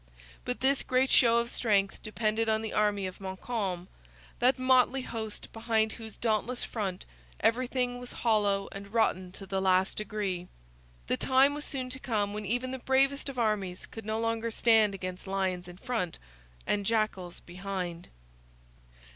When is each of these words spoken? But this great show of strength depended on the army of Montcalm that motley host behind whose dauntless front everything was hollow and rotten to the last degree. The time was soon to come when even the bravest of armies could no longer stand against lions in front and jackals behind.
But 0.45 0.61
this 0.61 0.81
great 0.81 1.11
show 1.11 1.37
of 1.37 1.51
strength 1.51 2.01
depended 2.01 2.49
on 2.49 2.63
the 2.63 2.73
army 2.73 3.05
of 3.05 3.21
Montcalm 3.21 3.87
that 4.39 4.57
motley 4.57 5.03
host 5.03 5.53
behind 5.53 5.91
whose 5.91 6.15
dauntless 6.17 6.63
front 6.63 7.05
everything 7.39 7.99
was 7.99 8.11
hollow 8.11 8.67
and 8.71 8.91
rotten 8.91 9.31
to 9.33 9.45
the 9.45 9.61
last 9.61 9.97
degree. 9.97 10.47
The 11.05 11.17
time 11.17 11.53
was 11.53 11.65
soon 11.65 11.91
to 11.91 11.99
come 11.99 12.33
when 12.33 12.47
even 12.47 12.71
the 12.71 12.79
bravest 12.79 13.29
of 13.29 13.37
armies 13.37 13.85
could 13.85 14.03
no 14.07 14.19
longer 14.19 14.49
stand 14.49 14.95
against 14.95 15.27
lions 15.27 15.67
in 15.67 15.77
front 15.77 16.17
and 16.65 16.83
jackals 16.83 17.41
behind. 17.41 18.09